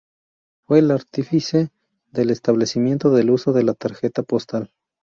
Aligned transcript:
Fue 0.65 0.79
el 0.79 0.89
artífice 0.89 1.69
del 2.11 2.31
establecimiento 2.31 3.11
del 3.11 3.29
uso 3.29 3.53
de 3.53 3.61
la 3.61 3.75
tarjeta 3.75 4.23
postal. 4.23 4.71